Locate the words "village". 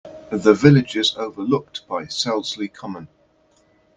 0.55-0.97